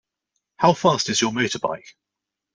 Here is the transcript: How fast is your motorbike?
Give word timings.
How 0.57 0.73
fast 0.73 1.09
is 1.09 1.21
your 1.21 1.29
motorbike? 1.29 1.89